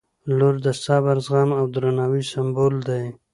[0.37, 3.05] •لور د صبر، زغم او درناوي سمبول دی.